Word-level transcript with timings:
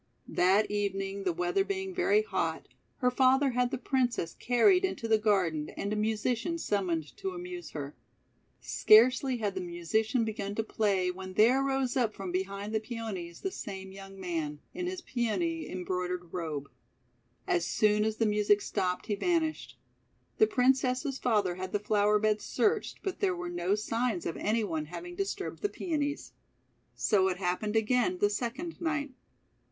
That 0.27 0.71
evening, 0.71 1.25
the 1.25 1.31
weather 1.31 1.63
being 1.63 1.93
very 1.93 2.23
hot, 2.23 2.67
her 3.01 3.11
father 3.11 3.51
had 3.51 3.69
the 3.69 3.77
Princess 3.77 4.33
carried 4.33 4.83
into 4.83 5.07
the 5.07 5.19
gar 5.19 5.51
den 5.51 5.69
and 5.77 5.93
a 5.93 5.95
musician 5.95 6.57
summoned 6.57 7.15
to 7.17 7.35
amuse 7.35 7.69
her. 7.73 7.95
Scarcely 8.59 9.37
had 9.37 9.53
the 9.53 9.61
musician 9.61 10.25
begun 10.25 10.55
to 10.55 10.63
play 10.63 11.11
when 11.11 11.33
there 11.33 11.61
rose 11.61 11.95
up 11.95 12.15
from 12.15 12.31
behind 12.31 12.73
the 12.73 12.79
Peonies 12.79 13.41
the 13.41 13.51
same 13.51 13.91
young 13.91 14.19
man, 14.19 14.59
in 14.73 14.87
his 14.87 15.01
Peony 15.01 15.69
embroidered 15.69 16.33
robe. 16.33 16.71
As 17.45 17.63
soon 17.63 18.03
as 18.03 18.17
the 18.17 18.25
music 18.25 18.63
stopped, 18.63 19.05
he 19.05 19.13
vanished. 19.13 19.77
The 20.39 20.47
Princess's 20.47 21.19
father 21.19 21.53
had 21.57 21.73
the 21.73 21.79
flower 21.79 22.17
bed 22.17 22.41
searched, 22.41 23.01
but 23.03 23.19
there 23.19 23.35
were 23.35 23.49
no 23.49 23.75
signs 23.75 24.25
of 24.25 24.35
any 24.35 24.63
one 24.63 24.85
having 24.85 25.13
dis 25.15 25.35
turbed 25.35 25.59
the 25.59 25.69
Peonies. 25.69 26.33
So 26.95 27.27
it 27.29 27.37
happened 27.37 27.75
again 27.75 28.17
the 28.17 28.31
second 28.31 28.81
night. 28.81 29.11